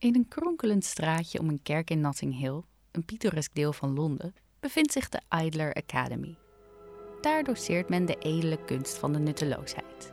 In 0.00 0.14
een 0.14 0.28
kronkelend 0.28 0.84
straatje 0.84 1.38
om 1.38 1.48
een 1.48 1.62
kerk 1.62 1.90
in 1.90 2.00
Notting 2.00 2.38
Hill, 2.38 2.62
een 2.90 3.04
pittoresk 3.04 3.54
deel 3.54 3.72
van 3.72 3.94
Londen, 3.94 4.34
bevindt 4.60 4.92
zich 4.92 5.08
de 5.08 5.20
Idler 5.44 5.74
Academy. 5.74 6.36
Daar 7.20 7.44
doseert 7.44 7.88
men 7.88 8.06
de 8.06 8.18
edele 8.18 8.64
kunst 8.64 8.98
van 8.98 9.12
de 9.12 9.18
nutteloosheid. 9.18 10.12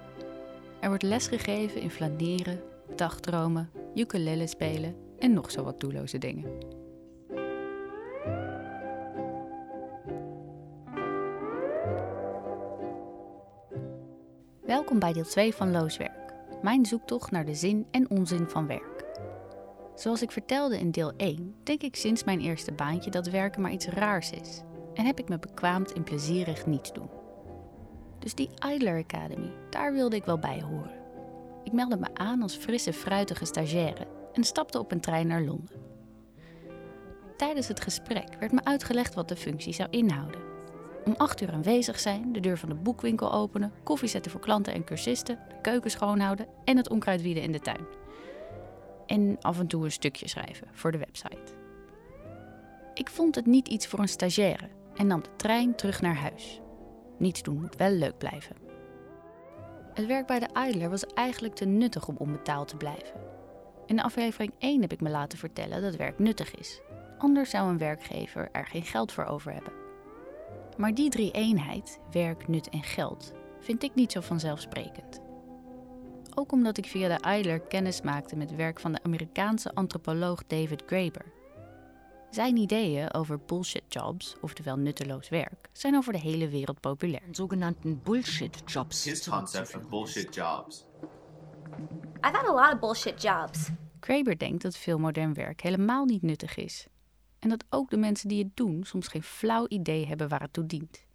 Er 0.79 0.87
wordt 0.87 1.03
lesgegeven 1.03 1.81
in 1.81 1.89
flaneren, 1.89 2.61
dagdromen, 2.95 3.69
ukulele 3.95 4.47
spelen 4.47 4.95
en 5.19 5.33
nog 5.33 5.51
zo 5.51 5.63
wat 5.63 5.79
doelloze 5.79 6.17
dingen. 6.17 6.51
Welkom 14.65 14.99
bij 14.99 15.13
deel 15.13 15.25
2 15.25 15.53
van 15.53 15.71
Looswerk, 15.71 16.33
mijn 16.61 16.85
zoektocht 16.85 17.31
naar 17.31 17.45
de 17.45 17.55
zin 17.55 17.87
en 17.91 18.09
onzin 18.09 18.49
van 18.49 18.67
werk. 18.67 18.96
Zoals 19.97 20.21
ik 20.21 20.31
vertelde 20.31 20.79
in 20.79 20.91
deel 20.91 21.13
1, 21.15 21.55
denk 21.63 21.81
ik 21.81 21.95
sinds 21.95 22.23
mijn 22.23 22.39
eerste 22.39 22.71
baantje 22.71 23.11
dat 23.11 23.27
werken 23.27 23.61
maar 23.61 23.71
iets 23.71 23.87
raars 23.87 24.31
is. 24.31 24.61
En 24.93 25.05
heb 25.05 25.19
ik 25.19 25.29
me 25.29 25.39
bekwaamd 25.39 25.91
in 25.91 26.03
plezierig 26.03 26.65
niets 26.65 26.93
doen. 26.93 27.09
Dus 28.19 28.35
die 28.35 28.49
Idler 28.73 29.03
Academy, 29.03 29.51
daar 29.69 29.93
wilde 29.93 30.15
ik 30.15 30.25
wel 30.25 30.39
bij 30.39 30.61
horen. 30.61 30.95
Ik 31.63 31.71
meldde 31.71 31.97
me 31.97 32.07
aan 32.13 32.41
als 32.41 32.55
frisse, 32.55 32.93
fruitige 32.93 33.45
stagiaire 33.45 34.07
en 34.33 34.43
stapte 34.43 34.79
op 34.79 34.91
een 34.91 34.99
trein 34.99 35.27
naar 35.27 35.43
Londen. 35.43 35.81
Tijdens 37.37 37.67
het 37.67 37.81
gesprek 37.81 38.35
werd 38.39 38.51
me 38.51 38.63
uitgelegd 38.63 39.13
wat 39.13 39.27
de 39.27 39.35
functie 39.35 39.73
zou 39.73 39.89
inhouden. 39.89 40.41
Om 41.05 41.13
acht 41.17 41.41
uur 41.41 41.51
aanwezig 41.51 41.99
zijn, 41.99 42.33
de 42.33 42.39
deur 42.39 42.57
van 42.57 42.69
de 42.69 42.75
boekwinkel 42.75 43.33
openen, 43.33 43.71
koffie 43.83 44.09
zetten 44.09 44.31
voor 44.31 44.41
klanten 44.41 44.73
en 44.73 44.83
cursisten, 44.83 45.39
de 45.49 45.61
keuken 45.61 45.91
schoonhouden 45.91 46.47
en 46.63 46.77
het 46.77 46.89
onkruid 46.89 47.21
wieden 47.21 47.43
in 47.43 47.51
de 47.51 47.59
tuin. 47.59 47.96
En 49.07 49.37
af 49.41 49.59
en 49.59 49.67
toe 49.67 49.83
een 49.83 49.91
stukje 49.91 50.27
schrijven 50.27 50.67
voor 50.71 50.91
de 50.91 50.97
website. 50.97 51.53
Ik 52.93 53.09
vond 53.09 53.35
het 53.35 53.45
niet 53.45 53.67
iets 53.67 53.87
voor 53.87 53.99
een 53.99 54.07
stagiaire 54.07 54.69
en 54.95 55.07
nam 55.07 55.21
de 55.21 55.35
trein 55.35 55.75
terug 55.75 56.01
naar 56.01 56.15
huis. 56.15 56.61
Niets 57.17 57.43
doen 57.43 57.59
moet 57.59 57.75
wel 57.75 57.91
leuk 57.91 58.17
blijven. 58.17 58.55
Het 59.93 60.05
werk 60.05 60.27
bij 60.27 60.39
de 60.39 60.49
Idler 60.67 60.89
was 60.89 61.05
eigenlijk 61.05 61.55
te 61.55 61.65
nuttig 61.65 62.07
om 62.07 62.15
onbetaald 62.17 62.67
te 62.67 62.77
blijven. 62.77 63.21
In 63.85 64.01
aflevering 64.01 64.53
1 64.57 64.81
heb 64.81 64.91
ik 64.91 65.01
me 65.01 65.09
laten 65.09 65.37
vertellen 65.37 65.81
dat 65.81 65.95
werk 65.95 66.19
nuttig 66.19 66.55
is. 66.55 66.81
Anders 67.17 67.49
zou 67.49 67.69
een 67.69 67.77
werkgever 67.77 68.49
er 68.51 68.65
geen 68.65 68.83
geld 68.83 69.11
voor 69.11 69.25
over 69.25 69.53
hebben. 69.53 69.73
Maar 70.77 70.93
die 70.93 71.09
drie 71.09 71.31
eenheid, 71.31 71.99
werk, 72.11 72.47
nut 72.47 72.69
en 72.69 72.83
geld, 72.83 73.33
vind 73.59 73.83
ik 73.83 73.95
niet 73.95 74.11
zo 74.11 74.21
vanzelfsprekend. 74.21 75.21
Ook 76.39 76.51
omdat 76.51 76.77
ik 76.77 76.85
via 76.85 77.17
de 77.17 77.37
Idler 77.37 77.59
kennis 77.59 78.01
maakte 78.01 78.35
met 78.35 78.55
werk 78.55 78.79
van 78.79 78.91
de 78.91 79.03
Amerikaanse 79.03 79.73
antropoloog 79.73 80.43
David 80.47 80.83
Graeber. 80.85 81.25
Zijn 82.29 82.57
ideeën 82.57 83.13
over 83.13 83.39
bullshit 83.45 83.83
jobs, 83.89 84.35
oftewel 84.41 84.77
nutteloos 84.77 85.29
werk, 85.29 85.69
zijn 85.73 85.95
over 85.95 86.13
de 86.13 86.19
hele 86.19 86.49
wereld 86.49 86.79
populair. 86.79 87.21
sogenannten 87.31 88.01
Bullshit-Jobs. 88.03 89.03
His 89.03 89.29
concept 89.29 89.75
of 89.75 89.89
bullshit 89.89 90.35
jobs. 90.35 90.85
I've 92.21 92.37
had 92.37 92.47
a 92.47 92.53
lot 92.53 92.73
of 92.73 92.79
bullshit 92.79 93.21
jobs. 93.21 93.69
Graeber 93.99 94.37
denkt 94.37 94.61
dat 94.61 94.77
veel 94.77 94.99
modern 94.99 95.33
werk 95.33 95.61
helemaal 95.61 96.05
niet 96.05 96.21
nuttig 96.21 96.55
is. 96.55 96.87
En 97.39 97.49
dat 97.49 97.65
ook 97.69 97.89
de 97.89 97.97
mensen 97.97 98.29
die 98.29 98.43
het 98.43 98.55
doen 98.55 98.83
soms 98.83 99.07
geen 99.07 99.23
flauw 99.23 99.65
idee 99.67 100.07
hebben 100.07 100.29
waar 100.29 100.41
het 100.41 100.53
toe 100.53 100.65
dient. 100.65 101.06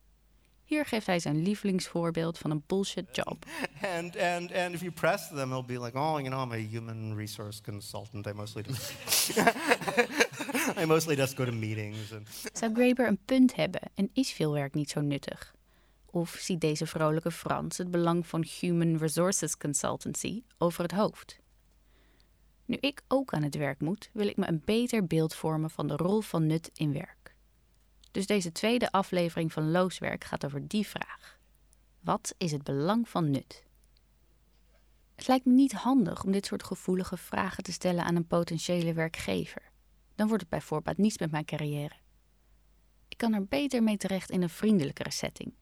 Hier 0.72 0.86
geeft 0.86 1.06
hij 1.06 1.18
zijn 1.18 1.42
lievelingsvoorbeeld 1.42 2.38
van 2.38 2.50
een 2.50 2.62
bullshit 2.66 3.16
job. 3.16 3.44
And, 3.98 4.16
and, 4.16 4.52
and 4.52 4.74
if 4.74 4.80
you 4.80 4.90
press 4.90 5.28
them, 5.28 5.50
they'll 5.50 5.64
be 5.64 5.84
like, 5.84 5.98
oh, 5.98 6.18
you 6.18 6.28
know, 6.28 6.42
I'm 6.42 6.52
a 6.52 6.68
human 6.70 7.16
resource 7.16 7.62
consultant. 7.62 8.26
I 8.26 8.32
mostly 8.32 8.62
just, 8.62 8.92
I 10.82 10.84
mostly 10.84 11.16
just 11.16 11.36
go 11.36 11.44
to 11.44 11.52
meetings. 11.52 12.12
And 12.12 12.28
Zou 12.52 12.74
Graeber 12.74 13.06
een 13.06 13.18
punt 13.24 13.54
hebben 13.54 13.80
en 13.94 14.10
is 14.12 14.32
veel 14.32 14.52
werk 14.52 14.74
niet 14.74 14.90
zo 14.90 15.00
nuttig? 15.00 15.54
Of 16.06 16.36
ziet 16.40 16.60
deze 16.60 16.86
vrolijke 16.86 17.30
Frans 17.30 17.78
het 17.78 17.90
belang 17.90 18.26
van 18.26 18.46
Human 18.60 18.96
Resources 18.96 19.56
Consultancy 19.56 20.42
over 20.58 20.82
het 20.82 20.92
hoofd? 20.92 21.38
Nu 22.64 22.76
ik 22.80 23.02
ook 23.08 23.32
aan 23.32 23.42
het 23.42 23.54
werk 23.54 23.80
moet, 23.80 24.10
wil 24.12 24.26
ik 24.26 24.36
me 24.36 24.48
een 24.48 24.62
beter 24.64 25.06
beeld 25.06 25.34
vormen 25.34 25.70
van 25.70 25.86
de 25.86 25.96
rol 25.96 26.20
van 26.20 26.46
nut 26.46 26.70
in 26.74 26.92
werk. 26.92 27.21
Dus 28.12 28.26
deze 28.26 28.52
tweede 28.52 28.90
aflevering 28.90 29.52
van 29.52 29.70
Looswerk 29.70 30.24
gaat 30.24 30.44
over 30.44 30.68
die 30.68 30.86
vraag. 30.86 31.38
Wat 32.00 32.34
is 32.38 32.52
het 32.52 32.62
belang 32.62 33.08
van 33.08 33.30
nut? 33.30 33.64
Het 35.14 35.26
lijkt 35.26 35.44
me 35.44 35.52
niet 35.52 35.72
handig 35.72 36.24
om 36.24 36.32
dit 36.32 36.46
soort 36.46 36.62
gevoelige 36.62 37.16
vragen 37.16 37.62
te 37.62 37.72
stellen 37.72 38.04
aan 38.04 38.16
een 38.16 38.26
potentiële 38.26 38.92
werkgever. 38.92 39.62
Dan 40.14 40.26
wordt 40.26 40.42
het 40.42 40.50
bij 40.50 40.60
voorbaat 40.60 40.96
niets 40.96 41.18
met 41.18 41.30
mijn 41.30 41.44
carrière. 41.44 41.94
Ik 43.08 43.16
kan 43.16 43.32
er 43.32 43.46
beter 43.46 43.82
mee 43.82 43.96
terecht 43.96 44.30
in 44.30 44.42
een 44.42 44.48
vriendelijkere 44.48 45.10
setting. 45.10 45.54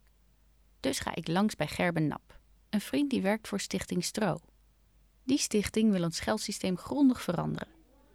Dus 0.80 0.98
ga 0.98 1.14
ik 1.14 1.28
langs 1.28 1.56
bij 1.56 1.66
Gerben 1.66 2.06
Nap, 2.06 2.38
een 2.70 2.80
vriend 2.80 3.10
die 3.10 3.22
werkt 3.22 3.48
voor 3.48 3.60
Stichting 3.60 4.04
Stro. 4.04 4.40
Die 5.24 5.38
stichting 5.38 5.90
wil 5.90 6.02
ons 6.02 6.20
geldsysteem 6.20 6.76
grondig 6.76 7.22
veranderen. 7.22 7.68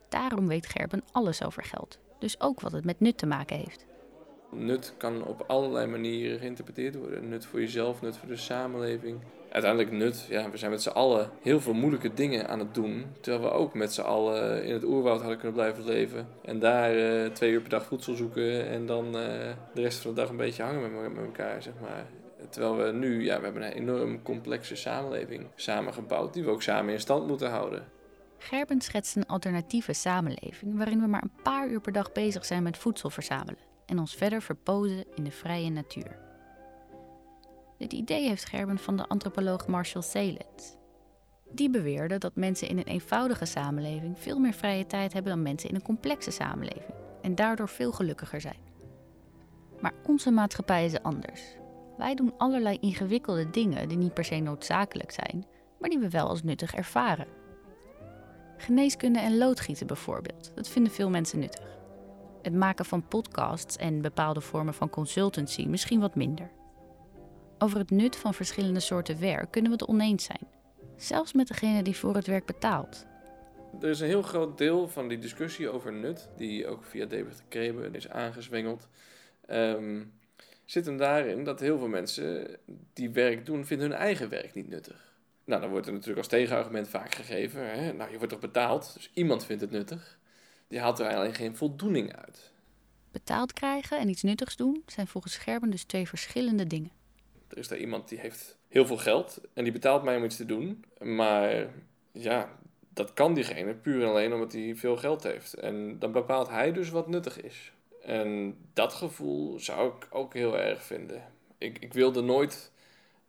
Daarom 0.09 0.47
weet 0.47 0.65
Gerben 0.65 1.03
alles 1.11 1.43
over 1.43 1.63
geld, 1.63 1.99
dus 2.19 2.39
ook 2.39 2.59
wat 2.59 2.71
het 2.71 2.85
met 2.85 2.99
nut 2.99 3.17
te 3.17 3.25
maken 3.25 3.57
heeft. 3.57 3.85
Nut 4.51 4.93
kan 4.97 5.25
op 5.25 5.43
allerlei 5.47 5.87
manieren 5.87 6.39
geïnterpreteerd 6.39 6.95
worden. 6.95 7.29
Nut 7.29 7.45
voor 7.45 7.59
jezelf, 7.59 8.01
nut 8.01 8.17
voor 8.17 8.27
de 8.27 8.37
samenleving. 8.37 9.19
Uiteindelijk 9.49 9.91
nut, 9.91 10.25
ja, 10.29 10.49
we 10.49 10.57
zijn 10.57 10.71
met 10.71 10.81
z'n 10.81 10.89
allen 10.89 11.29
heel 11.41 11.61
veel 11.61 11.73
moeilijke 11.73 12.13
dingen 12.13 12.47
aan 12.47 12.59
het 12.59 12.73
doen. 12.73 13.05
Terwijl 13.21 13.43
we 13.43 13.57
ook 13.57 13.73
met 13.73 13.93
z'n 13.93 14.01
allen 14.01 14.65
in 14.65 14.73
het 14.73 14.83
oerwoud 14.83 15.19
hadden 15.19 15.37
kunnen 15.37 15.55
blijven 15.55 15.85
leven. 15.85 16.27
En 16.41 16.59
daar 16.59 16.95
eh, 16.95 17.31
twee 17.31 17.51
uur 17.51 17.61
per 17.61 17.69
dag 17.69 17.85
voedsel 17.85 18.15
zoeken 18.15 18.67
en 18.67 18.85
dan 18.85 19.05
eh, 19.05 19.13
de 19.73 19.81
rest 19.81 19.99
van 19.99 20.13
de 20.13 20.21
dag 20.21 20.29
een 20.29 20.37
beetje 20.37 20.63
hangen 20.63 20.81
met, 20.81 21.13
met 21.13 21.25
elkaar, 21.25 21.61
zeg 21.61 21.73
maar. 21.81 22.05
Terwijl 22.49 22.75
we 22.75 22.91
nu, 22.91 23.23
ja, 23.23 23.37
we 23.37 23.43
hebben 23.43 23.63
een 23.63 23.71
enorm 23.71 24.21
complexe 24.21 24.75
samenleving 24.75 25.47
samengebouwd 25.55 26.33
die 26.33 26.43
we 26.43 26.49
ook 26.49 26.61
samen 26.61 26.93
in 26.93 26.99
stand 26.99 27.27
moeten 27.27 27.49
houden. 27.49 27.83
Gerben 28.37 28.81
schetst 28.81 29.15
een 29.15 29.27
alternatieve 29.27 29.93
samenleving 29.93 30.77
waarin 30.77 30.99
we 30.99 31.07
maar 31.07 31.23
een 31.23 31.43
paar 31.43 31.69
uur 31.69 31.81
per 31.81 31.91
dag 31.91 32.11
bezig 32.11 32.45
zijn 32.45 32.63
met 32.63 32.77
voedsel 32.77 33.09
verzamelen 33.09 33.73
en 33.85 33.99
ons 33.99 34.15
verder 34.15 34.41
verpozen 34.41 35.05
in 35.15 35.23
de 35.23 35.31
vrije 35.31 35.69
natuur. 35.69 36.19
Dit 37.77 37.93
idee 37.93 38.27
heeft 38.27 38.45
Gerben 38.45 38.77
van 38.77 38.97
de 38.97 39.07
antropoloog 39.07 39.67
Marshall 39.67 40.03
Sahlins. 40.03 40.77
Die 41.51 41.69
beweerde 41.69 42.17
dat 42.17 42.35
mensen 42.35 42.67
in 42.67 42.77
een 42.77 42.83
eenvoudige 42.83 43.45
samenleving 43.45 44.19
veel 44.19 44.39
meer 44.39 44.53
vrije 44.53 44.85
tijd 44.85 45.13
hebben 45.13 45.31
dan 45.31 45.41
mensen 45.41 45.69
in 45.69 45.75
een 45.75 45.81
complexe 45.81 46.31
samenleving 46.31 46.93
en 47.21 47.35
daardoor 47.35 47.69
veel 47.69 47.91
gelukkiger 47.91 48.41
zijn. 48.41 48.59
Maar 49.81 49.93
onze 50.05 50.31
maatschappij 50.31 50.85
is 50.85 51.01
anders. 51.01 51.41
Wij 51.97 52.15
doen 52.15 52.33
allerlei 52.37 52.77
ingewikkelde 52.81 53.49
dingen 53.49 53.87
die 53.87 53.97
niet 53.97 54.13
per 54.13 54.25
se 54.25 54.35
noodzakelijk 54.35 55.11
zijn, 55.11 55.45
maar 55.79 55.89
die 55.89 55.99
we 55.99 56.09
wel 56.09 56.27
als 56.27 56.43
nuttig 56.43 56.75
ervaren. 56.75 57.27
Geneeskunde 58.57 59.19
en 59.19 59.37
loodgieten 59.37 59.87
bijvoorbeeld, 59.87 60.51
dat 60.55 60.67
vinden 60.67 60.93
veel 60.93 61.09
mensen 61.09 61.39
nuttig. 61.39 61.74
Het 62.45 62.53
maken 62.53 62.85
van 62.85 63.07
podcasts 63.07 63.77
en 63.77 64.01
bepaalde 64.01 64.41
vormen 64.41 64.73
van 64.73 64.89
consultancy 64.89 65.65
misschien 65.65 65.99
wat 65.99 66.15
minder. 66.15 66.51
Over 67.57 67.77
het 67.77 67.89
nut 67.89 68.15
van 68.15 68.33
verschillende 68.33 68.79
soorten 68.79 69.19
werk 69.19 69.51
kunnen 69.51 69.71
we 69.71 69.77
het 69.77 69.87
oneens 69.87 70.23
zijn. 70.23 70.47
Zelfs 70.95 71.33
met 71.33 71.47
degene 71.47 71.83
die 71.83 71.95
voor 71.95 72.15
het 72.15 72.27
werk 72.27 72.45
betaalt. 72.45 73.05
Er 73.81 73.89
is 73.89 73.99
een 73.99 74.07
heel 74.07 74.21
groot 74.21 74.57
deel 74.57 74.87
van 74.87 75.07
die 75.07 75.17
discussie 75.17 75.69
over 75.69 75.93
nut, 75.93 76.29
die 76.37 76.67
ook 76.67 76.83
via 76.83 77.05
David 77.05 77.43
Krebe 77.47 77.89
is 77.91 78.09
aangezwengeld, 78.09 78.87
ehm, 79.45 80.03
zit 80.65 80.85
hem 80.85 80.97
daarin 80.97 81.43
dat 81.43 81.59
heel 81.59 81.77
veel 81.77 81.87
mensen 81.87 82.57
die 82.93 83.09
werk 83.09 83.45
doen, 83.45 83.65
vinden 83.65 83.89
hun 83.89 83.97
eigen 83.97 84.29
werk 84.29 84.53
niet 84.53 84.69
nuttig. 84.69 85.13
Nou, 85.43 85.61
dan 85.61 85.69
wordt 85.69 85.85
er 85.87 85.91
natuurlijk 85.91 86.19
als 86.19 86.27
tegenargument 86.27 86.87
vaak 86.87 87.15
gegeven, 87.15 87.79
hè? 87.79 87.93
nou, 87.93 88.11
je 88.11 88.17
wordt 88.17 88.31
toch 88.31 88.41
betaald, 88.41 88.93
dus 88.93 89.11
iemand 89.13 89.45
vindt 89.45 89.61
het 89.61 89.71
nuttig. 89.71 90.17
Die 90.67 90.79
haalt 90.79 90.99
er 90.99 91.15
alleen 91.15 91.33
geen 91.33 91.55
voldoening 91.55 92.15
uit. 92.15 92.51
Betaald 93.11 93.53
krijgen 93.53 93.99
en 93.99 94.09
iets 94.09 94.23
nuttigs 94.23 94.55
doen 94.55 94.83
zijn 94.85 95.07
volgens 95.07 95.37
Gerben 95.37 95.69
dus 95.69 95.83
twee 95.83 96.07
verschillende 96.07 96.67
dingen. 96.67 96.91
Er 97.47 97.57
is 97.57 97.67
daar 97.67 97.77
iemand 97.77 98.09
die 98.09 98.19
heeft 98.19 98.57
heel 98.67 98.85
veel 98.85 98.97
geld 98.97 99.41
en 99.53 99.63
die 99.63 99.73
betaalt 99.73 100.03
mij 100.03 100.17
om 100.17 100.23
iets 100.23 100.35
te 100.35 100.45
doen. 100.45 100.85
Maar 100.99 101.67
ja, 102.11 102.49
dat 102.89 103.13
kan 103.13 103.33
diegene 103.33 103.73
puur 103.73 104.01
en 104.01 104.09
alleen 104.09 104.33
omdat 104.33 104.51
hij 104.51 104.75
veel 104.75 104.97
geld 104.97 105.23
heeft. 105.23 105.53
En 105.53 105.99
dan 105.99 106.11
bepaalt 106.11 106.49
hij 106.49 106.71
dus 106.71 106.89
wat 106.89 107.07
nuttig 107.07 107.41
is. 107.41 107.71
En 108.01 108.57
dat 108.73 108.93
gevoel 108.93 109.59
zou 109.59 109.95
ik 109.95 110.07
ook 110.09 110.33
heel 110.33 110.59
erg 110.59 110.83
vinden. 110.83 111.23
Ik, 111.57 111.79
ik 111.79 111.93
wilde 111.93 112.21
nooit 112.21 112.71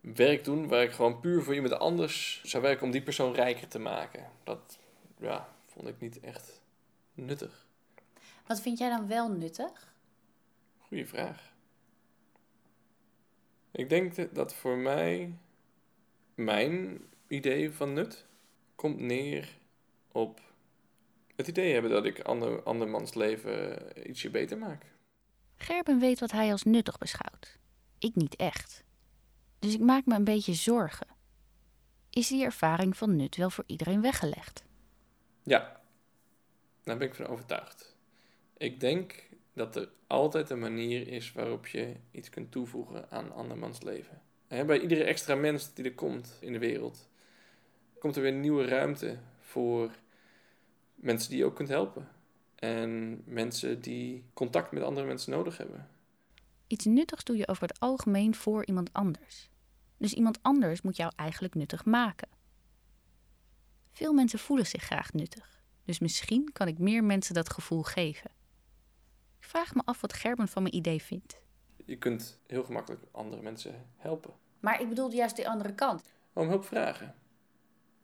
werk 0.01 0.45
doen 0.45 0.69
waar 0.69 0.83
ik 0.83 0.91
gewoon 0.93 1.21
puur 1.21 1.43
voor 1.43 1.55
iemand 1.55 1.79
anders 1.79 2.41
zou 2.45 2.63
werken 2.63 2.85
om 2.85 2.91
die 2.91 3.03
persoon 3.03 3.35
rijker 3.35 3.69
te 3.69 3.79
maken. 3.79 4.27
Dat 4.45 4.79
ja, 5.19 5.49
vond 5.67 5.89
ik 5.89 6.01
niet 6.01 6.21
echt 6.21 6.61
nuttig. 7.17 7.67
Wat 8.47 8.61
vind 8.61 8.79
jij 8.79 8.89
dan 8.89 9.07
wel 9.07 9.31
nuttig? 9.31 9.95
Goeie 10.79 11.07
vraag. 11.07 11.53
Ik 13.71 13.89
denk 13.89 14.35
dat 14.35 14.55
voor 14.55 14.77
mij 14.77 15.39
mijn 16.35 17.01
idee 17.27 17.73
van 17.73 17.93
nut 17.93 18.27
komt 18.75 18.99
neer 18.99 19.59
op 20.13 20.41
het 21.37 21.49
idee 21.49 21.73
hebben 21.73 21.91
dat 21.91 22.05
ik 22.05 22.21
ander, 22.21 22.63
andermans 22.63 23.15
leven 23.15 23.79
ietsje 24.09 24.31
beter 24.31 24.59
maak. 24.59 24.85
Gerben 25.57 25.99
weet 25.99 26.21
wat 26.21 26.31
hij 26.31 26.53
als 26.53 26.63
nuttig 26.63 26.99
beschouwt. 26.99 27.59
Ik 27.99 28.15
niet 28.15 28.37
echt. 28.37 28.85
Dus 29.59 29.75
ik 29.75 29.81
maak 29.81 30.07
me 30.07 30.15
een 30.15 30.25
beetje 30.25 30.55
zorgen. 30.55 31.07
Is 32.11 32.29
die 32.29 32.45
ervaring 32.45 32.97
van 32.97 33.17
nut 33.17 33.37
wel 33.37 33.51
voor 33.51 33.65
iedereen 33.67 34.01
weggelegd? 34.01 34.65
Ja, 35.43 35.76
daar 36.87 36.97
ben 36.97 37.09
ik 37.09 37.15
van 37.15 37.27
overtuigd. 37.27 37.97
Ik 38.57 38.81
denk 38.81 39.29
dat 39.53 39.77
er 39.77 39.89
altijd 40.07 40.51
een 40.51 40.59
manier 40.59 41.09
is 41.09 41.33
waarop 41.33 41.67
je 41.67 41.95
iets 42.11 42.31
kunt 42.31 42.53
toevoegen 42.53 43.11
aan 43.11 43.33
andermans 43.33 43.83
leven. 43.83 44.23
En 44.49 44.67
bij 44.67 44.81
iedere 44.81 45.05
extra 45.05 45.35
mens 45.35 45.75
die 45.75 45.85
er 45.85 45.95
komt 45.95 46.39
in 46.41 46.53
de 46.53 46.59
wereld, 46.59 47.09
komt 47.99 48.17
er 48.17 48.23
weer 48.23 48.33
nieuwe 48.33 48.65
ruimte 48.65 49.19
voor 49.41 49.91
mensen 50.95 51.31
die 51.31 51.39
je 51.39 51.45
ook 51.45 51.57
kunt 51.57 51.69
helpen. 51.69 52.09
En 52.55 53.23
mensen 53.25 53.81
die 53.81 54.25
contact 54.35 54.73
met 54.73 54.83
andere 54.83 55.07
mensen 55.07 55.31
nodig 55.33 55.57
hebben. 55.57 55.89
Iets 56.67 56.85
nuttigs 56.85 57.25
doe 57.25 57.37
je 57.37 57.49
over 57.49 57.69
het 57.69 57.81
algemeen 57.81 58.35
voor 58.35 58.67
iemand 58.67 58.93
anders. 58.93 59.51
Dus 59.97 60.13
iemand 60.13 60.39
anders 60.43 60.83
moet 60.83 60.97
jou 60.97 61.13
eigenlijk 61.17 61.55
nuttig 61.55 61.85
maken. 61.85 62.29
Veel 63.93 64.13
mensen 64.13 64.39
voelen 64.39 64.67
zich 64.67 64.83
graag 64.83 65.13
nuttig. 65.13 65.56
Dus 65.87 65.99
misschien 65.99 66.53
kan 66.53 66.69
ik 66.69 66.79
meer 66.79 67.05
mensen 67.05 67.35
dat 67.35 67.53
gevoel 67.53 67.83
geven. 67.83 68.31
Ik 69.39 69.45
vraag 69.45 69.75
me 69.75 69.83
af 69.85 70.01
wat 70.01 70.13
Gerben 70.13 70.49
van 70.49 70.63
mijn 70.63 70.75
idee 70.75 71.03
vindt. 71.03 71.41
Je 71.85 71.97
kunt 71.97 72.41
heel 72.47 72.65
gemakkelijk 72.65 73.03
andere 73.11 73.43
mensen 73.43 73.87
helpen. 73.97 74.35
Maar 74.61 74.81
ik 74.81 74.89
bedoelde 74.89 75.17
juist 75.17 75.37
de 75.37 75.49
andere 75.49 75.75
kant. 75.75 76.03
Om 76.33 76.49
hulp 76.49 76.65
vragen. 76.65 77.15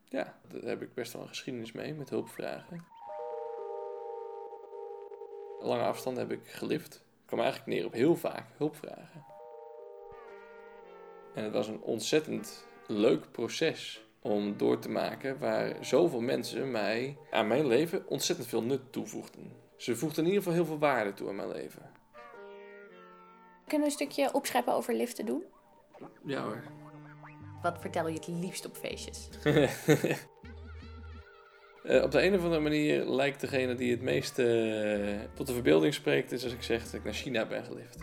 Ja, 0.08 0.38
daar 0.48 0.62
heb 0.62 0.82
ik 0.82 0.94
best 0.94 1.12
wel 1.12 1.22
een 1.22 1.28
geschiedenis 1.28 1.72
mee 1.72 1.94
met 1.94 2.10
hulp 2.10 2.28
vragen. 2.28 2.84
Lange 5.60 5.82
afstand 5.82 6.16
heb 6.16 6.30
ik 6.30 6.48
gelift. 6.48 6.94
Ik 6.94 7.26
kwam 7.26 7.40
eigenlijk 7.40 7.70
neer 7.70 7.86
op 7.86 7.92
heel 7.92 8.16
vaak 8.16 8.46
hulp 8.56 8.76
vragen. 8.76 9.24
En 11.34 11.44
het 11.44 11.52
was 11.52 11.66
een 11.68 11.80
ontzettend 11.80 12.66
leuk 12.86 13.30
proces 13.30 14.06
om 14.22 14.56
door 14.56 14.78
te 14.78 14.88
maken 14.88 15.38
waar 15.38 15.76
zoveel 15.80 16.20
mensen 16.20 16.70
mij 16.70 17.16
aan 17.30 17.46
mijn 17.46 17.66
leven 17.66 18.08
ontzettend 18.08 18.48
veel 18.48 18.62
nut 18.62 18.92
toevoegden. 18.92 19.52
Ze 19.76 19.96
voegden 19.96 20.24
in 20.24 20.30
ieder 20.30 20.42
geval 20.42 20.56
heel 20.58 20.66
veel 20.66 20.78
waarde 20.78 21.14
toe 21.14 21.28
aan 21.28 21.36
mijn 21.36 21.52
leven. 21.52 21.90
Kunnen 23.66 23.88
we 23.88 23.92
een 23.94 24.06
stukje 24.08 24.32
opscheppen 24.32 24.74
over 24.74 24.94
liften 24.94 25.26
doen? 25.26 25.42
Ja 26.24 26.42
hoor. 26.42 26.62
Wat 27.62 27.80
vertel 27.80 28.08
je 28.08 28.14
het 28.14 28.26
liefst 28.26 28.66
op 28.66 28.76
feestjes? 28.76 29.28
Eh, 31.82 32.02
op 32.02 32.10
de 32.10 32.22
een 32.22 32.34
of 32.34 32.42
andere 32.42 32.60
manier 32.60 33.04
lijkt 33.04 33.40
degene 33.40 33.74
die 33.74 33.90
het 33.90 34.02
meest 34.02 34.38
eh, 34.38 34.46
tot 35.34 35.46
de 35.46 35.52
verbeelding 35.52 35.94
spreekt, 35.94 36.32
is 36.32 36.44
als 36.44 36.52
ik 36.52 36.62
zeg 36.62 36.84
dat 36.84 36.92
ik 36.92 37.04
naar 37.04 37.12
China 37.12 37.46
ben 37.46 37.64
gelift. 37.64 37.96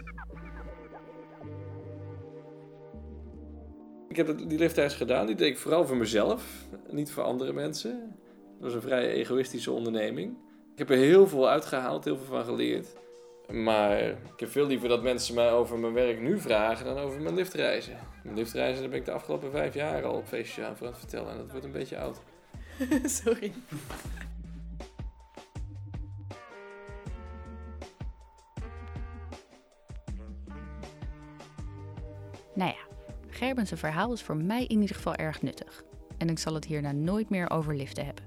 Ik 4.09 4.15
heb 4.15 4.37
die 4.47 4.57
liftreis 4.57 4.93
gedaan, 4.93 5.25
die 5.25 5.35
deed 5.35 5.47
ik 5.47 5.57
vooral 5.57 5.85
voor 5.85 5.97
mezelf, 5.97 6.43
niet 6.89 7.11
voor 7.11 7.23
andere 7.23 7.53
mensen. 7.53 8.15
Dat 8.59 8.71
was 8.71 8.73
een 8.73 8.81
vrij 8.81 9.11
egoïstische 9.11 9.71
onderneming. 9.71 10.37
Ik 10.73 10.77
heb 10.77 10.89
er 10.89 10.97
heel 10.97 11.27
veel 11.27 11.49
uitgehaald, 11.49 12.05
heel 12.05 12.17
veel 12.17 12.25
van 12.25 12.43
geleerd. 12.43 12.87
Maar 13.51 13.99
ik 13.99 14.39
heb 14.39 14.49
veel 14.49 14.67
liever 14.67 14.89
dat 14.89 15.03
mensen 15.03 15.35
mij 15.35 15.51
over 15.51 15.79
mijn 15.79 15.93
werk 15.93 16.21
nu 16.21 16.39
vragen 16.39 16.85
dan 16.85 16.97
over 16.97 17.21
mijn 17.21 17.35
liftreizen. 17.35 17.97
Mijn 18.23 18.35
liftreizen, 18.35 18.89
ben 18.89 18.99
ik 18.99 19.05
de 19.05 19.11
afgelopen 19.11 19.51
vijf 19.51 19.73
jaar 19.73 20.03
al 20.03 20.15
op 20.15 20.27
feestjes 20.27 20.65
aan 20.65 20.77
voor 20.77 20.87
aan 20.87 20.91
het 20.91 21.01
vertellen. 21.01 21.31
En 21.31 21.37
dat 21.37 21.51
wordt 21.51 21.65
een 21.65 21.71
beetje 21.71 21.99
oud. 21.99 22.21
Sorry. 23.23 23.51
Gerben's 33.39 33.71
verhaal 33.75 34.13
is 34.13 34.21
voor 34.21 34.35
mij 34.35 34.65
in 34.65 34.81
ieder 34.81 34.95
geval 34.95 35.15
erg 35.15 35.41
nuttig. 35.41 35.83
En 36.17 36.29
ik 36.29 36.39
zal 36.39 36.53
het 36.53 36.65
hierna 36.65 36.91
nooit 36.91 37.29
meer 37.29 37.49
over 37.49 37.75
liften 37.75 38.05
hebben. 38.05 38.23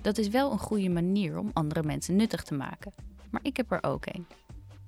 Dat 0.00 0.18
is 0.18 0.28
wel 0.28 0.52
een 0.52 0.58
goede 0.58 0.88
manier 0.88 1.38
om 1.38 1.50
andere 1.52 1.82
mensen 1.82 2.16
nuttig 2.16 2.42
te 2.42 2.54
maken. 2.54 2.92
Maar 3.30 3.40
ik 3.44 3.56
heb 3.56 3.72
er 3.72 3.82
ook 3.82 4.06
een. 4.06 4.26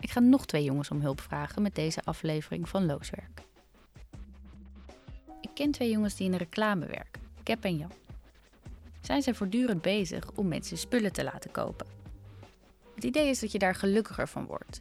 Ik 0.00 0.10
ga 0.10 0.20
nog 0.20 0.46
twee 0.46 0.64
jongens 0.64 0.90
om 0.90 1.00
hulp 1.00 1.20
vragen 1.20 1.62
met 1.62 1.74
deze 1.74 2.00
aflevering 2.04 2.68
van 2.68 2.86
Looswerk. 2.86 3.42
Ik 5.40 5.50
ken 5.54 5.70
twee 5.70 5.90
jongens 5.90 6.16
die 6.16 6.26
in 6.30 6.36
reclame 6.36 6.86
werken, 6.86 7.22
Cap 7.42 7.64
en 7.64 7.76
Jan 7.76 7.92
zijn 9.00 9.22
zij 9.22 9.34
voortdurend 9.34 9.82
bezig 9.82 10.32
om 10.34 10.48
mensen 10.48 10.78
spullen 10.78 11.12
te 11.12 11.24
laten 11.24 11.50
kopen. 11.50 11.86
Het 12.94 13.04
idee 13.04 13.28
is 13.28 13.40
dat 13.40 13.52
je 13.52 13.58
daar 13.58 13.74
gelukkiger 13.74 14.28
van 14.28 14.46
wordt. 14.46 14.80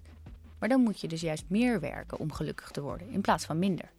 Maar 0.60 0.70
dan 0.70 0.82
moet 0.82 1.02
je 1.02 1.08
dus 1.08 1.22
juist 1.22 1.44
meer 1.48 1.80
werken 1.80 2.20
om 2.20 2.32
gelukkig 2.32 2.72
te 2.72 2.82
worden, 2.82 3.10
in 3.10 3.22
plaats 3.22 3.46
van 3.46 3.60
minder. 3.60 3.94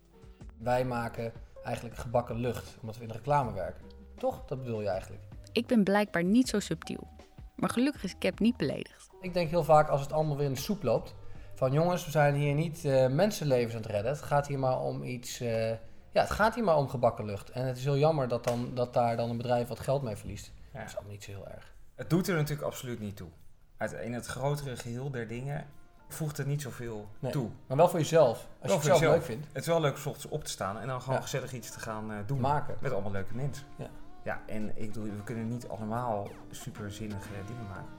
Wij 0.59 0.85
maken 0.85 1.33
eigenlijk 1.65 1.97
gebakken 1.97 2.37
lucht, 2.37 2.77
omdat 2.81 2.97
we 2.97 3.03
in 3.03 3.09
de 3.09 3.15
reclame 3.15 3.53
werken. 3.53 3.85
Toch? 4.19 4.45
Dat 4.47 4.63
bedoel 4.63 4.81
je 4.81 4.89
eigenlijk. 4.89 5.23
Ik 5.53 5.67
ben 5.67 5.85
blijkbaar 5.85 6.25
niet 6.25 6.49
zo 6.49 6.61
subtiel. 6.61 7.09
Maar 7.57 7.71
gelukkig 7.71 8.05
is 8.05 8.19
Cap 8.19 8.39
niet 8.39 8.57
beledigd. 8.57 9.09
Ik 9.21 9.35
denk 9.35 9.51
heel 9.51 9.65
vaak 9.65 9.89
als 9.89 10.01
het 10.01 10.13
allemaal 10.13 10.37
weer 10.37 10.47
in 10.47 10.53
de 10.53 10.61
soep 10.61 10.83
loopt. 10.83 11.15
Van 11.55 11.73
jongens, 11.73 12.05
we 12.05 12.11
zijn 12.11 12.35
hier 12.35 12.55
niet 12.55 12.85
eh, 12.85 13.09
mensenlevens 13.09 13.75
aan 13.75 13.81
het 13.83 13.91
redden. 13.91 14.13
Het 14.13 14.23
gaat 14.23 14.47
hier 14.47 14.59
maar 14.59 14.81
om 14.81 15.03
iets. 15.03 15.41
eh, 15.41 15.71
ja, 16.13 16.23
het 16.23 16.31
gaat 16.31 16.55
hier 16.55 16.65
maar 16.65 16.77
om 16.77 16.89
gebakken 16.89 17.25
lucht. 17.25 17.51
En 17.51 17.67
het 17.67 17.77
is 17.77 17.85
heel 17.85 17.97
jammer 17.99 18.29
dat, 18.29 18.45
dan, 18.45 18.71
dat 18.75 18.95
daar 18.95 19.17
dan 19.17 19.31
een 19.31 19.37
bedrijf 19.37 19.69
wat 19.69 19.81
geld 19.81 20.03
mee 20.03 20.17
verliest. 20.17 20.53
Ja. 20.73 20.79
Dat 20.79 20.89
is 20.89 20.95
allemaal 20.95 21.13
niet 21.13 21.25
zo 21.25 21.31
heel 21.31 21.49
erg. 21.49 21.75
Het 21.95 22.11
doet 22.11 22.29
er 22.29 22.35
natuurlijk 22.35 22.67
absoluut 22.67 23.01
niet 23.01 23.17
toe. 23.17 23.29
Uit, 23.77 23.93
in 23.93 24.13
het 24.13 24.27
grotere 24.27 24.77
geheel 24.77 25.11
der 25.11 25.29
dingen 25.29 25.67
voegt 26.09 26.37
het 26.37 26.47
niet 26.47 26.63
zoveel 26.63 27.09
Nee. 27.19 27.33
toe. 27.33 27.49
Maar 27.67 27.77
wel 27.77 27.89
voor 27.89 27.99
jezelf. 27.99 28.37
Als 28.37 28.47
je 28.61 28.63
het 28.63 28.71
voor 28.73 28.83
zelf 28.83 28.99
jezelf. 28.99 29.15
leuk 29.17 29.25
vindt, 29.25 29.47
Het 29.53 29.63
is 29.63 29.67
wel 29.67 29.81
leuk 29.81 29.93
om 29.95 29.99
's 30.01 30.07
ochtends 30.07 30.29
op 30.29 30.45
te 30.45 30.51
staan 30.51 30.79
en 30.79 30.87
dan 30.87 31.01
gewoon 31.01 31.15
Ja. 31.17 31.23
gezellig 31.23 31.53
iets 31.53 31.71
te 31.71 31.81
gaan 31.81 32.11
eh, 32.13 32.17
doen. 32.27 32.41
maken. 32.41 32.77
Met 32.81 32.93
allemaal 32.93 33.11
leuke 33.13 33.35
mensen. 33.35 33.67
Ja. 33.77 33.87
Ja, 34.25 34.41
en 34.47 34.73
ik 34.75 34.93
bedoel, 34.93 35.05
we 35.05 35.23
kunnen 35.25 35.49
niet 35.49 35.69
allemaal 35.69 36.29
superzinnige 36.51 37.29
dingen 37.47 37.67
maken. 37.69 37.93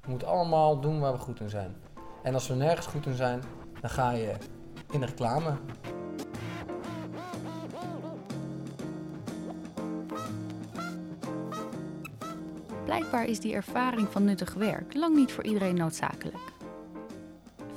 We 0.00 0.10
moeten 0.10 0.28
allemaal 0.28 0.80
doen 0.80 1.00
waar 1.00 1.12
we 1.12 1.18
goed 1.18 1.40
in 1.40 1.48
zijn. 1.50 1.76
En 2.22 2.34
als 2.34 2.48
we 2.48 2.54
nergens 2.54 2.86
goed 2.86 3.06
in 3.06 3.14
zijn, 3.14 3.42
dan 3.80 3.90
ga 3.90 4.10
je 4.10 4.34
in 4.90 5.00
de 5.00 5.06
reclame. 5.06 5.52
Blijkbaar 12.84 13.24
is 13.24 13.40
die 13.40 13.54
ervaring 13.54 14.08
van 14.10 14.24
nuttig 14.24 14.54
werk 14.54 14.94
lang 14.94 15.14
niet 15.16 15.32
voor 15.32 15.44
iedereen 15.44 15.74
noodzakelijk. 15.74 16.36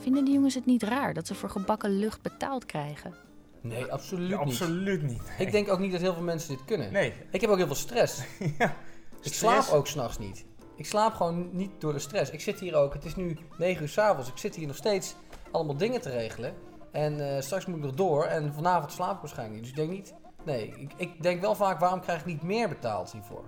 Vinden 0.01 0.25
die 0.25 0.33
jongens 0.33 0.55
het 0.55 0.65
niet 0.65 0.83
raar 0.83 1.13
dat 1.13 1.27
ze 1.27 1.35
voor 1.35 1.49
gebakken 1.49 1.89
lucht 1.89 2.21
betaald 2.21 2.65
krijgen? 2.65 3.13
Nee, 3.61 3.85
absoluut 3.93 4.29
Ja, 4.29 4.37
niet. 4.43 4.47
absoluut 4.47 5.01
niet. 5.01 5.21
Nee. 5.37 5.47
Ik 5.47 5.51
denk 5.51 5.69
ook 5.69 5.79
niet 5.79 5.91
dat 5.91 6.01
heel 6.01 6.13
veel 6.13 6.23
mensen 6.23 6.49
dit 6.49 6.65
kunnen. 6.65 6.91
Nee. 6.91 7.13
Ik 7.31 7.41
heb 7.41 7.49
ook 7.49 7.57
heel 7.57 7.65
veel 7.65 7.75
stress. 7.75 8.21
ja. 8.57 8.65
Ik 8.65 9.33
Stress. 9.33 9.37
slaap 9.37 9.67
ook 9.69 9.87
s'nachts 9.87 10.17
niet. 10.17 10.45
Ik 10.75 10.85
slaap 10.85 11.13
gewoon 11.13 11.49
niet 11.51 11.71
door 11.79 11.93
de 11.93 11.99
stress. 11.99 12.31
Ik 12.31 12.41
zit 12.41 12.59
hier 12.59 12.75
ook, 12.75 12.93
het 12.93 13.05
is 13.05 13.15
nu 13.15 13.37
9 13.57 13.81
uur 13.81 13.89
s'avonds. 13.89 14.29
Ik 14.29 14.37
zit 14.37 14.55
hier 14.55 14.67
nog 14.67 14.75
steeds 14.75 15.15
allemaal 15.51 15.77
dingen 15.77 16.01
te 16.01 16.09
regelen. 16.09 16.53
En 16.91 17.35
eh, 17.35 17.41
straks 17.41 17.65
moet 17.65 17.77
ik 17.77 17.83
nog 17.83 17.93
door. 17.93 18.23
En 18.23 18.53
vanavond 18.53 18.91
slaap 18.91 19.15
ik 19.15 19.19
waarschijnlijk 19.21 19.61
niet. 19.61 19.75
Dus 19.75 19.83
ik 19.83 19.87
denk 19.89 19.99
niet. 19.99 20.13
Nee, 20.45 20.73
ik, 20.77 20.91
ik 20.97 21.21
denk 21.23 21.41
wel 21.41 21.55
vaak, 21.55 21.79
waarom 21.79 22.01
krijg 22.01 22.19
ik 22.19 22.25
niet 22.25 22.41
meer 22.41 22.69
betaald 22.69 23.11
hiervoor? 23.11 23.43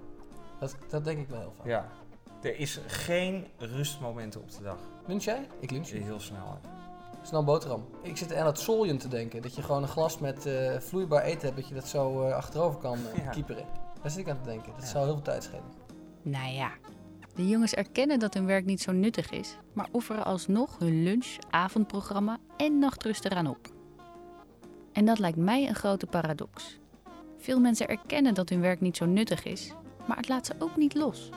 Dat, 0.60 0.76
dat 0.90 1.04
denk 1.06 1.20
ik 1.20 1.30
wel 1.30 1.40
heel 1.40 1.54
vaak. 1.58 1.66
Ja. 1.68 1.90
Er 2.44 2.60
is 2.60 2.80
geen 2.88 3.48
rustmomenten 3.58 4.42
op 4.42 4.52
de 4.52 4.64
dag. 4.64 4.78
Lunch 5.08 5.24
jij? 5.24 5.48
Ik 5.60 5.72
lunch. 5.72 5.90
Heel 5.90 6.20
snel. 6.20 6.60
Snel 7.22 7.44
boterham. 7.44 7.86
Ik 8.02 8.18
zit 8.18 8.34
aan 8.34 8.46
het 8.46 8.60
soljen 8.60 8.98
te 8.98 9.08
denken. 9.08 9.42
Dat 9.42 9.56
je 9.56 9.62
gewoon 9.62 9.82
een 9.82 9.88
glas 9.88 10.20
met 10.20 10.46
eh, 10.46 10.80
vloeibaar 10.80 11.24
eten 11.24 11.42
hebt. 11.42 11.56
Dat 11.56 11.68
je 11.68 11.74
dat 11.76 11.88
zo 11.88 12.24
eh, 12.28 12.36
achterover 12.36 12.80
kan 12.80 12.98
eh, 13.14 13.18
Ja. 13.26 13.30
kieperen. 13.30 13.66
Daar 14.02 14.12
zit 14.12 14.20
ik 14.20 14.30
aan 14.30 14.38
te 14.42 14.50
denken. 14.50 14.72
Dat 14.74 14.82
Ja. 14.84 14.88
zou 14.90 15.04
heel 15.06 15.14
veel 15.14 15.24
tijd 15.24 15.44
schelen. 15.44 15.64
Nou 16.22 16.52
ja, 16.54 16.72
de 17.36 17.48
jongens 17.48 17.74
erkennen 17.74 18.20
dat 18.20 18.34
hun 18.34 18.46
werk 18.46 18.66
niet 18.66 18.82
zo 18.82 18.92
nuttig 18.92 19.30
is, 19.32 19.58
maar 19.74 19.88
offeren 19.92 20.26
alsnog 20.26 20.80
hun 20.80 21.04
lunch, 21.04 21.36
avondprogramma 21.50 22.38
en 22.58 22.80
nachtrust 22.80 23.26
eraan 23.26 23.48
op. 23.48 23.68
En 24.92 25.06
dat 25.06 25.20
lijkt 25.20 25.38
mij 25.38 25.68
een 25.68 25.76
grote 25.76 26.06
paradox. 26.06 26.80
Veel 27.38 27.60
mensen 27.60 27.88
erkennen 27.88 28.34
dat 28.34 28.50
hun 28.50 28.62
werk 28.62 28.82
niet 28.82 28.98
zo 28.98 29.06
nuttig 29.06 29.44
is, 29.44 29.74
maar 30.08 30.18
het 30.18 30.28
laat 30.28 30.46
ze 30.46 30.54
ook 30.60 30.76
niet 30.78 30.94
los. 30.96 31.30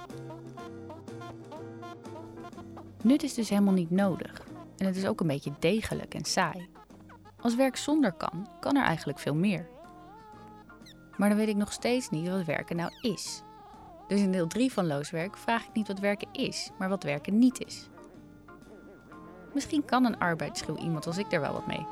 Nut 3.07 3.23
is 3.23 3.35
dus 3.35 3.49
helemaal 3.49 3.75
niet 3.75 3.91
nodig 3.91 4.43
en 4.77 4.87
het 4.87 4.97
is 4.97 5.07
ook 5.07 5.21
een 5.21 5.27
beetje 5.27 5.53
degelijk 5.59 6.15
en 6.15 6.25
saai. 6.25 6.69
Als 7.41 7.55
werk 7.55 7.77
zonder 7.77 8.13
kan, 8.13 8.49
kan 8.61 8.77
er 8.77 8.85
eigenlijk 8.85 9.19
veel 9.19 9.35
meer. 9.35 9.69
Maar 11.17 11.29
dan 11.29 11.39
weet 11.39 11.49
ik 11.49 11.57
nog 11.57 11.73
steeds 11.73 12.11
niet 12.11 12.29
wat 12.29 12.45
werken 12.45 12.77
nou 12.77 12.91
is. 13.01 13.43
Dus 14.09 14.21
in 14.21 14.33
deel 14.33 14.47
3 14.47 14.73
van 14.73 14.87
Looswerk 14.87 15.37
vraag 15.37 15.65
ik 15.65 15.73
niet 15.73 15.89
wat 15.89 15.99
werken 15.99 16.29
is, 16.33 16.71
maar 16.79 16.89
wat 16.89 17.03
werken 17.03 17.39
niet 17.39 17.67
is. 17.67 17.89
Misschien 19.55 19.85
kan 19.85 20.05
een 20.05 20.19
arbeidsschil 20.19 20.77
iemand 20.77 21.07
als 21.07 21.19
ik 21.19 21.33
er 21.33 21.41
wel 21.41 21.53
wat 21.53 21.67
mee. 21.67 21.87